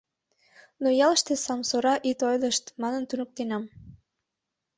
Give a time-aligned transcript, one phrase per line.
[0.81, 3.63] Но ялыште сомсора ит ойлышт манын туныктенам.